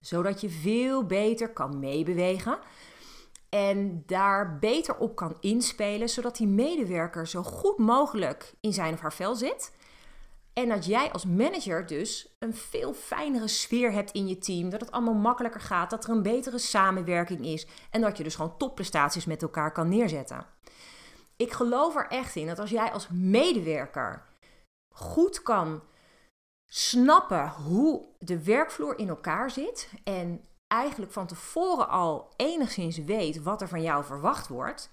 Zodat 0.00 0.40
je 0.40 0.50
veel 0.50 1.04
beter 1.06 1.50
kan 1.50 1.78
meebewegen 1.78 2.58
en 3.54 4.02
daar 4.06 4.58
beter 4.58 4.96
op 4.96 5.16
kan 5.16 5.36
inspelen, 5.40 6.08
zodat 6.08 6.36
die 6.36 6.46
medewerker 6.46 7.26
zo 7.26 7.42
goed 7.42 7.78
mogelijk 7.78 8.54
in 8.60 8.72
zijn 8.72 8.94
of 8.94 9.00
haar 9.00 9.12
vel 9.12 9.34
zit. 9.34 9.72
En 10.52 10.68
dat 10.68 10.86
jij 10.86 11.12
als 11.12 11.24
manager 11.24 11.86
dus 11.86 12.36
een 12.38 12.54
veel 12.54 12.94
fijnere 12.94 13.48
sfeer 13.48 13.92
hebt 13.92 14.10
in 14.10 14.28
je 14.28 14.38
team. 14.38 14.70
Dat 14.70 14.80
het 14.80 14.90
allemaal 14.90 15.14
makkelijker 15.14 15.60
gaat. 15.60 15.90
Dat 15.90 16.04
er 16.04 16.10
een 16.10 16.22
betere 16.22 16.58
samenwerking 16.58 17.44
is. 17.44 17.66
En 17.90 18.00
dat 18.00 18.16
je 18.16 18.22
dus 18.24 18.34
gewoon 18.34 18.56
topprestaties 18.56 19.24
met 19.24 19.42
elkaar 19.42 19.72
kan 19.72 19.88
neerzetten. 19.88 20.46
Ik 21.36 21.52
geloof 21.52 21.96
er 21.96 22.06
echt 22.08 22.36
in 22.36 22.46
dat 22.46 22.58
als 22.58 22.70
jij 22.70 22.92
als 22.92 23.08
medewerker 23.10 24.22
goed 24.94 25.42
kan 25.42 25.82
snappen 26.66 27.48
hoe 27.48 28.04
de 28.18 28.44
werkvloer 28.44 28.98
in 28.98 29.08
elkaar 29.08 29.50
zit. 29.50 29.88
En 30.04 30.44
eigenlijk 30.66 31.12
van 31.12 31.26
tevoren 31.26 31.88
al 31.88 32.28
enigszins 32.36 32.98
weet 32.98 33.42
wat 33.42 33.60
er 33.60 33.68
van 33.68 33.82
jou 33.82 34.04
verwacht 34.04 34.48
wordt, 34.48 34.88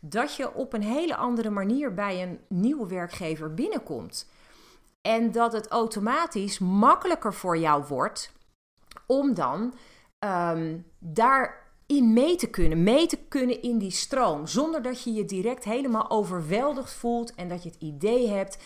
dat 0.00 0.34
je 0.34 0.54
op 0.54 0.72
een 0.72 0.82
hele 0.82 1.16
andere 1.16 1.50
manier 1.50 1.94
bij 1.94 2.22
een 2.22 2.40
nieuwe 2.48 2.86
werkgever 2.86 3.54
binnenkomt. 3.54 4.30
En 5.00 5.32
dat 5.32 5.52
het 5.52 5.68
automatisch 5.68 6.58
makkelijker 6.58 7.34
voor 7.34 7.58
jou 7.58 7.84
wordt 7.88 8.32
om 9.06 9.34
dan 9.34 9.74
um, 10.18 10.86
daarin 10.98 12.12
mee 12.12 12.36
te 12.36 12.46
kunnen, 12.50 12.82
mee 12.82 13.06
te 13.06 13.16
kunnen 13.16 13.62
in 13.62 13.78
die 13.78 13.90
stroom, 13.90 14.46
zonder 14.46 14.82
dat 14.82 15.02
je 15.02 15.12
je 15.12 15.24
direct 15.24 15.64
helemaal 15.64 16.10
overweldigd 16.10 16.92
voelt 16.92 17.34
en 17.34 17.48
dat 17.48 17.62
je 17.62 17.68
het 17.68 17.82
idee 17.82 18.28
hebt 18.28 18.58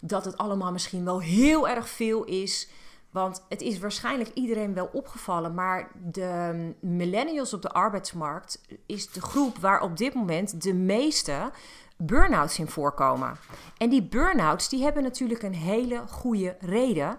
dat 0.00 0.24
het 0.24 0.36
allemaal 0.36 0.72
misschien 0.72 1.04
wel 1.04 1.20
heel 1.20 1.68
erg 1.68 1.88
veel 1.88 2.24
is. 2.24 2.68
Want 3.10 3.44
het 3.48 3.60
is 3.60 3.78
waarschijnlijk 3.78 4.30
iedereen 4.34 4.74
wel 4.74 4.90
opgevallen, 4.92 5.54
maar 5.54 5.90
de 6.10 6.74
millennials 6.80 7.54
op 7.54 7.62
de 7.62 7.70
arbeidsmarkt 7.70 8.60
is 8.86 9.10
de 9.10 9.22
groep 9.22 9.58
waar 9.58 9.82
op 9.82 9.96
dit 9.96 10.14
moment 10.14 10.62
de 10.62 10.74
meeste 10.74 11.50
burn-outs 11.96 12.58
in 12.58 12.68
voorkomen. 12.68 13.36
En 13.76 13.88
die 13.88 14.02
burn-outs 14.02 14.68
die 14.68 14.82
hebben 14.82 15.02
natuurlijk 15.02 15.42
een 15.42 15.54
hele 15.54 16.02
goede 16.08 16.56
reden. 16.60 17.18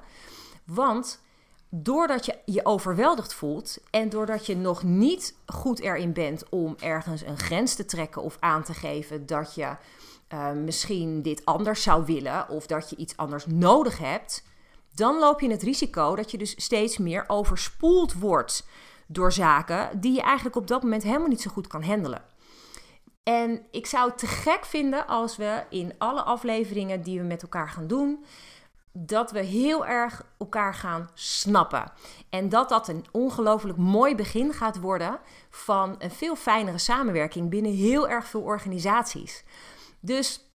Want 0.65 1.21
doordat 1.69 2.25
je 2.25 2.37
je 2.45 2.65
overweldigd 2.65 3.33
voelt 3.33 3.77
en 3.89 4.09
doordat 4.09 4.45
je 4.45 4.55
nog 4.55 4.83
niet 4.83 5.35
goed 5.45 5.79
erin 5.79 6.13
bent 6.13 6.49
om 6.49 6.75
ergens 6.79 7.21
een 7.21 7.37
grens 7.37 7.75
te 7.75 7.85
trekken 7.85 8.21
of 8.21 8.37
aan 8.39 8.63
te 8.63 8.73
geven 8.73 9.25
dat 9.25 9.55
je 9.55 9.75
uh, 10.33 10.51
misschien 10.51 11.21
dit 11.21 11.45
anders 11.45 11.83
zou 11.83 12.05
willen 12.05 12.49
of 12.49 12.67
dat 12.67 12.89
je 12.89 12.95
iets 12.95 13.17
anders 13.17 13.45
nodig 13.45 13.97
hebt 13.97 14.43
dan 14.95 15.19
loop 15.19 15.39
je 15.39 15.49
het 15.49 15.63
risico 15.63 16.15
dat 16.15 16.31
je 16.31 16.37
dus 16.37 16.63
steeds 16.63 16.97
meer 16.97 17.23
overspoeld 17.27 18.13
wordt 18.13 18.67
door 19.07 19.31
zaken 19.31 19.99
die 19.99 20.13
je 20.13 20.21
eigenlijk 20.21 20.55
op 20.55 20.67
dat 20.67 20.83
moment 20.83 21.03
helemaal 21.03 21.27
niet 21.27 21.41
zo 21.41 21.51
goed 21.51 21.67
kan 21.67 21.83
handelen. 21.83 22.21
En 23.23 23.65
ik 23.71 23.85
zou 23.85 24.09
het 24.09 24.17
te 24.17 24.27
gek 24.27 24.65
vinden 24.65 25.07
als 25.07 25.37
we 25.37 25.63
in 25.69 25.93
alle 25.97 26.21
afleveringen 26.21 27.01
die 27.01 27.19
we 27.19 27.25
met 27.25 27.41
elkaar 27.41 27.69
gaan 27.69 27.87
doen, 27.87 28.25
dat 28.93 29.31
we 29.31 29.39
heel 29.39 29.85
erg 29.85 30.25
elkaar 30.37 30.73
gaan 30.73 31.09
snappen. 31.13 31.91
En 32.29 32.49
dat 32.49 32.69
dat 32.69 32.87
een 32.87 33.05
ongelooflijk 33.11 33.77
mooi 33.77 34.15
begin 34.15 34.53
gaat 34.53 34.79
worden 34.79 35.19
van 35.49 35.95
een 35.97 36.11
veel 36.11 36.35
fijnere 36.35 36.77
samenwerking 36.77 37.49
binnen 37.49 37.71
heel 37.71 38.09
erg 38.09 38.25
veel 38.25 38.41
organisaties. 38.41 39.43
Dus 39.99 40.51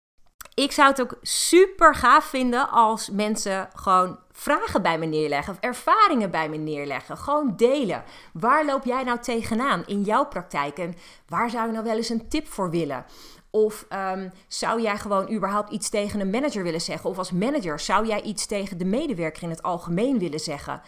ik 0.54 0.72
zou 0.72 0.88
het 0.88 1.00
ook 1.00 1.18
super 1.22 1.94
gaaf 1.94 2.24
vinden 2.24 2.70
als 2.70 3.10
mensen 3.10 3.68
gewoon 3.74 4.18
vragen 4.36 4.82
bij 4.82 4.98
me 4.98 5.06
neerleggen 5.06 5.52
of 5.52 5.60
ervaringen 5.60 6.30
bij 6.30 6.48
me 6.48 6.56
neerleggen. 6.56 7.16
Gewoon 7.16 7.56
delen. 7.56 8.04
Waar 8.32 8.64
loop 8.64 8.84
jij 8.84 9.02
nou 9.02 9.18
tegenaan 9.18 9.82
in 9.86 10.02
jouw 10.02 10.26
praktijk 10.26 10.78
en 10.78 10.94
waar 11.28 11.50
zou 11.50 11.66
je 11.66 11.72
nou 11.72 11.84
wel 11.84 11.96
eens 11.96 12.08
een 12.08 12.28
tip 12.28 12.48
voor 12.48 12.70
willen? 12.70 13.04
Of 13.50 13.86
um, 14.12 14.32
zou 14.48 14.82
jij 14.82 14.96
gewoon 14.96 15.32
überhaupt 15.32 15.70
iets 15.70 15.88
tegen 15.88 16.20
een 16.20 16.30
manager 16.30 16.62
willen 16.62 16.80
zeggen? 16.80 17.10
Of 17.10 17.18
als 17.18 17.30
manager 17.30 17.80
zou 17.80 18.06
jij 18.06 18.22
iets 18.22 18.46
tegen 18.46 18.78
de 18.78 18.84
medewerker 18.84 19.42
in 19.42 19.50
het 19.50 19.62
algemeen 19.62 20.18
willen 20.18 20.40
zeggen? 20.40 20.82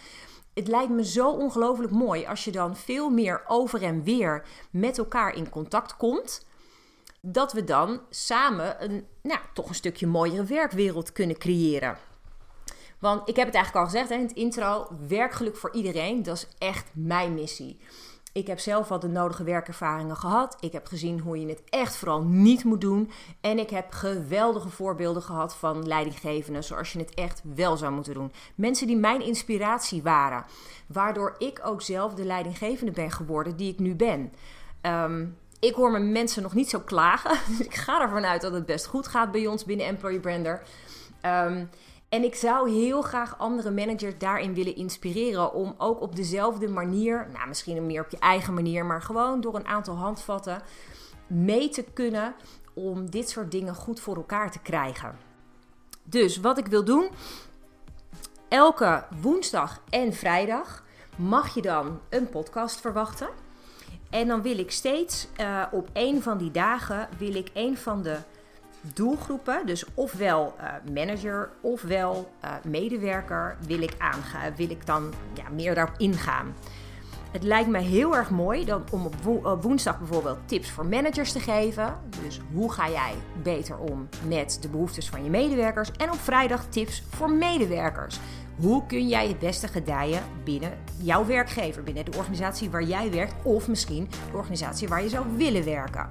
Het 0.54 0.68
lijkt 0.68 0.90
me 0.90 1.04
zo 1.04 1.30
ongelooflijk 1.30 1.92
mooi 1.92 2.26
als 2.26 2.44
je 2.44 2.50
dan 2.50 2.76
veel 2.76 3.10
meer 3.10 3.42
over 3.46 3.82
en 3.82 4.02
weer 4.02 4.44
met 4.70 4.98
elkaar 4.98 5.34
in 5.34 5.48
contact 5.48 5.96
komt. 5.96 6.46
Dat 7.20 7.52
we 7.52 7.64
dan 7.64 8.00
samen 8.10 8.84
een, 8.84 9.06
nou, 9.22 9.40
toch 9.52 9.68
een 9.68 9.74
stukje 9.74 10.06
mooiere 10.06 10.44
werkwereld 10.44 11.12
kunnen 11.12 11.38
creëren. 11.38 11.98
Want 12.98 13.28
ik 13.28 13.36
heb 13.36 13.46
het 13.46 13.54
eigenlijk 13.54 13.86
al 13.86 13.92
gezegd 13.92 14.08
hè, 14.08 14.14
in 14.14 14.22
het 14.22 14.32
intro: 14.32 14.86
werkgeluk 15.08 15.56
voor 15.56 15.72
iedereen, 15.72 16.22
dat 16.22 16.36
is 16.36 16.48
echt 16.58 16.90
mijn 16.92 17.34
missie. 17.34 17.78
Ik 18.36 18.46
heb 18.46 18.58
zelf 18.58 18.90
al 18.90 18.98
de 18.98 19.08
nodige 19.08 19.44
werkervaringen 19.44 20.16
gehad. 20.16 20.56
Ik 20.60 20.72
heb 20.72 20.86
gezien 20.86 21.20
hoe 21.20 21.40
je 21.40 21.48
het 21.48 21.62
echt 21.68 21.96
vooral 21.96 22.22
niet 22.22 22.64
moet 22.64 22.80
doen. 22.80 23.10
En 23.40 23.58
ik 23.58 23.70
heb 23.70 23.90
geweldige 23.90 24.68
voorbeelden 24.68 25.22
gehad 25.22 25.56
van 25.56 25.86
leidinggevenden 25.86 26.64
zoals 26.64 26.92
je 26.92 26.98
het 26.98 27.14
echt 27.14 27.42
wel 27.54 27.76
zou 27.76 27.92
moeten 27.92 28.14
doen. 28.14 28.32
Mensen 28.54 28.86
die 28.86 28.96
mijn 28.96 29.22
inspiratie 29.22 30.02
waren. 30.02 30.44
Waardoor 30.86 31.34
ik 31.38 31.60
ook 31.64 31.82
zelf 31.82 32.14
de 32.14 32.24
leidinggevende 32.24 32.92
ben 32.92 33.10
geworden 33.10 33.56
die 33.56 33.72
ik 33.72 33.78
nu 33.78 33.94
ben. 33.94 34.32
Ehm, 34.80 35.26
ik 35.60 35.74
hoor 35.74 35.90
mijn 35.90 36.12
mensen 36.12 36.42
nog 36.42 36.54
niet 36.54 36.70
zo 36.70 36.80
klagen. 36.80 37.38
Dus 37.48 37.66
ik 37.66 37.74
ga 37.74 38.00
ervan 38.00 38.24
uit 38.24 38.40
dat 38.40 38.52
het 38.52 38.66
best 38.66 38.86
goed 38.86 39.06
gaat 39.06 39.32
bij 39.32 39.46
ons 39.46 39.64
binnen 39.64 39.86
Employee 39.86 40.20
Brander. 40.20 40.62
Um, 41.22 41.70
en 42.08 42.24
ik 42.24 42.34
zou 42.34 42.70
heel 42.70 43.02
graag 43.02 43.38
andere 43.38 43.70
managers 43.70 44.18
daarin 44.18 44.54
willen 44.54 44.76
inspireren 44.76 45.52
om 45.52 45.74
ook 45.78 46.00
op 46.00 46.16
dezelfde 46.16 46.68
manier, 46.68 47.28
nou 47.32 47.48
misschien 47.48 47.86
meer 47.86 48.04
op 48.04 48.10
je 48.10 48.18
eigen 48.18 48.54
manier, 48.54 48.84
maar 48.84 49.02
gewoon 49.02 49.40
door 49.40 49.54
een 49.54 49.66
aantal 49.66 49.96
handvatten 49.96 50.62
mee 51.26 51.68
te 51.68 51.82
kunnen 51.82 52.34
om 52.74 53.10
dit 53.10 53.30
soort 53.30 53.50
dingen 53.50 53.74
goed 53.74 54.00
voor 54.00 54.16
elkaar 54.16 54.50
te 54.50 54.58
krijgen. 54.58 55.18
Dus 56.02 56.40
wat 56.40 56.58
ik 56.58 56.66
wil 56.66 56.84
doen, 56.84 57.08
elke 58.48 59.04
woensdag 59.20 59.82
en 59.90 60.12
vrijdag 60.12 60.84
mag 61.16 61.54
je 61.54 61.62
dan 61.62 62.00
een 62.08 62.28
podcast 62.28 62.80
verwachten. 62.80 63.28
En 64.10 64.28
dan 64.28 64.42
wil 64.42 64.58
ik 64.58 64.70
steeds 64.70 65.28
uh, 65.40 65.62
op 65.70 65.88
een 65.92 66.22
van 66.22 66.38
die 66.38 66.50
dagen 66.50 67.08
wil 67.18 67.34
ik 67.34 67.50
een 67.54 67.76
van 67.76 68.02
de 68.02 68.18
doelgroepen, 68.94 69.66
dus 69.66 69.84
ofwel 69.94 70.54
uh, 70.60 70.94
manager 70.94 71.50
ofwel 71.60 72.30
uh, 72.44 72.50
medewerker, 72.64 73.56
wil 73.66 73.82
ik 73.82 73.94
aangaan, 73.98 74.54
wil 74.56 74.70
ik 74.70 74.86
dan 74.86 75.12
ja, 75.34 75.44
meer 75.50 75.74
daarop 75.74 75.94
ingaan. 75.98 76.54
Het 77.30 77.42
lijkt 77.42 77.68
me 77.68 77.78
heel 77.78 78.16
erg 78.16 78.30
mooi 78.30 78.64
dan 78.64 78.84
om 78.90 79.06
op 79.06 79.14
woensdag 79.62 79.98
bijvoorbeeld 79.98 80.38
tips 80.44 80.70
voor 80.70 80.86
managers 80.86 81.32
te 81.32 81.40
geven. 81.40 81.94
Dus 82.22 82.40
hoe 82.52 82.72
ga 82.72 82.88
jij 82.88 83.14
beter 83.42 83.78
om 83.78 84.08
met 84.28 84.58
de 84.60 84.68
behoeftes 84.68 85.08
van 85.08 85.24
je 85.24 85.30
medewerkers? 85.30 85.90
En 85.90 86.10
op 86.10 86.18
vrijdag 86.18 86.66
tips 86.68 87.02
voor 87.08 87.30
medewerkers. 87.30 88.18
Hoe 88.56 88.86
kun 88.86 89.08
jij 89.08 89.28
het 89.28 89.38
beste 89.38 89.68
gedijen 89.68 90.22
binnen 90.44 90.72
jouw 90.96 91.26
werkgever, 91.26 91.82
binnen 91.82 92.04
de 92.04 92.16
organisatie 92.16 92.70
waar 92.70 92.82
jij 92.82 93.10
werkt, 93.10 93.34
of 93.42 93.68
misschien 93.68 94.08
de 94.30 94.36
organisatie 94.36 94.88
waar 94.88 95.02
je 95.02 95.08
zou 95.08 95.26
willen 95.36 95.64
werken? 95.64 96.08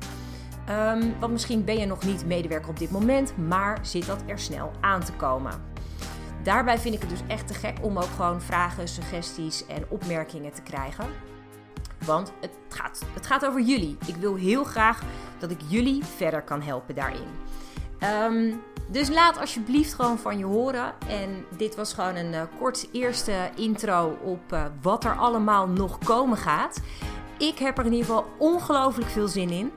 Um, 0.69 1.19
want 1.19 1.31
misschien 1.31 1.63
ben 1.63 1.77
je 1.77 1.85
nog 1.85 2.03
niet 2.03 2.25
medewerker 2.25 2.69
op 2.69 2.79
dit 2.79 2.91
moment, 2.91 3.37
maar 3.37 3.79
zit 3.81 4.05
dat 4.05 4.23
er 4.25 4.39
snel 4.39 4.71
aan 4.81 5.03
te 5.03 5.13
komen. 5.13 5.53
Daarbij 6.43 6.77
vind 6.77 6.95
ik 6.95 7.01
het 7.01 7.09
dus 7.09 7.21
echt 7.27 7.47
te 7.47 7.53
gek 7.53 7.77
om 7.81 7.97
ook 7.97 8.09
gewoon 8.15 8.41
vragen, 8.41 8.87
suggesties 8.87 9.65
en 9.65 9.85
opmerkingen 9.89 10.53
te 10.53 10.61
krijgen. 10.61 11.05
Want 12.05 12.33
het 12.41 12.51
gaat, 12.69 13.01
het 13.13 13.25
gaat 13.25 13.45
over 13.45 13.61
jullie. 13.61 13.97
Ik 14.05 14.15
wil 14.15 14.35
heel 14.35 14.63
graag 14.63 15.01
dat 15.39 15.51
ik 15.51 15.59
jullie 15.67 16.03
verder 16.03 16.41
kan 16.41 16.61
helpen 16.61 16.95
daarin. 16.95 17.27
Um, 18.23 18.61
dus 18.87 19.09
laat 19.09 19.39
alsjeblieft 19.39 19.93
gewoon 19.93 20.17
van 20.17 20.37
je 20.37 20.45
horen. 20.45 20.93
En 21.07 21.45
dit 21.57 21.75
was 21.75 21.93
gewoon 21.93 22.15
een 22.15 22.33
uh, 22.33 22.41
kort 22.59 22.87
eerste 22.91 23.49
intro 23.55 24.17
op 24.23 24.53
uh, 24.53 24.63
wat 24.81 25.03
er 25.03 25.15
allemaal 25.15 25.67
nog 25.67 25.97
komen 25.97 26.37
gaat. 26.37 26.81
Ik 27.37 27.57
heb 27.57 27.77
er 27.77 27.85
in 27.85 27.91
ieder 27.91 28.07
geval 28.07 28.25
ongelooflijk 28.37 29.09
veel 29.09 29.27
zin 29.27 29.49
in. 29.49 29.71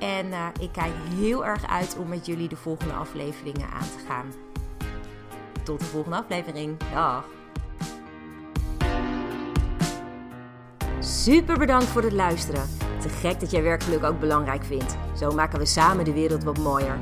En 0.00 0.26
uh, 0.26 0.46
ik 0.60 0.72
kijk 0.72 0.92
heel 1.14 1.46
erg 1.46 1.66
uit 1.66 1.96
om 1.98 2.08
met 2.08 2.26
jullie 2.26 2.48
de 2.48 2.56
volgende 2.56 2.94
afleveringen 2.94 3.68
aan 3.70 3.88
te 3.98 4.04
gaan. 4.06 4.26
Tot 5.62 5.78
de 5.78 5.84
volgende 5.84 6.16
aflevering. 6.16 6.76
Dag. 6.92 7.24
Super 10.98 11.58
bedankt 11.58 11.84
voor 11.84 12.02
het 12.02 12.12
luisteren. 12.12 12.68
Te 13.00 13.08
gek 13.08 13.40
dat 13.40 13.50
jij 13.50 13.62
werkgeluk 13.62 14.04
ook 14.04 14.20
belangrijk 14.20 14.64
vindt. 14.64 14.96
Zo 15.16 15.30
maken 15.30 15.58
we 15.58 15.66
samen 15.66 16.04
de 16.04 16.12
wereld 16.12 16.44
wat 16.44 16.58
mooier. 16.58 16.98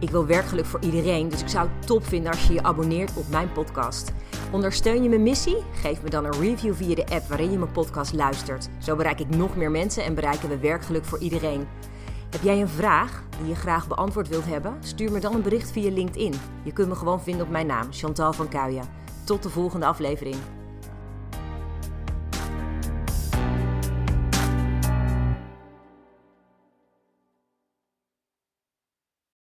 Ik 0.00 0.10
wil 0.10 0.26
werkgeluk 0.26 0.64
voor 0.64 0.80
iedereen, 0.80 1.28
dus 1.28 1.40
ik 1.40 1.48
zou 1.48 1.68
het 1.68 1.86
top 1.86 2.04
vinden 2.06 2.30
als 2.30 2.46
je 2.46 2.52
je 2.52 2.62
abonneert 2.62 3.16
op 3.16 3.28
mijn 3.28 3.52
podcast. 3.52 4.12
Ondersteun 4.52 5.02
je 5.02 5.08
mijn 5.08 5.22
missie? 5.22 5.56
Geef 5.72 6.02
me 6.02 6.10
dan 6.10 6.24
een 6.24 6.40
review 6.40 6.74
via 6.74 6.94
de 6.94 7.06
app 7.06 7.28
waarin 7.28 7.50
je 7.50 7.58
mijn 7.58 7.72
podcast 7.72 8.12
luistert. 8.12 8.68
Zo 8.78 8.96
bereik 8.96 9.20
ik 9.20 9.36
nog 9.36 9.56
meer 9.56 9.70
mensen 9.70 10.04
en 10.04 10.14
bereiken 10.14 10.48
we 10.48 10.58
werkgeluk 10.58 11.04
voor 11.04 11.18
iedereen. 11.18 11.66
Heb 12.30 12.42
jij 12.42 12.60
een 12.60 12.68
vraag 12.68 13.22
die 13.38 13.48
je 13.48 13.54
graag 13.54 13.88
beantwoord 13.88 14.28
wilt 14.28 14.46
hebben? 14.46 14.76
Stuur 14.80 15.12
me 15.12 15.20
dan 15.20 15.34
een 15.34 15.42
bericht 15.42 15.70
via 15.70 15.90
LinkedIn. 15.90 16.34
Je 16.62 16.72
kunt 16.72 16.88
me 16.88 16.94
gewoon 16.94 17.22
vinden 17.22 17.46
op 17.46 17.52
mijn 17.52 17.66
naam, 17.66 17.86
Chantal 17.90 18.32
van 18.32 18.48
Kuijen. 18.48 18.84
Tot 19.24 19.42
de 19.42 19.50
volgende 19.50 19.86
aflevering. 19.86 20.36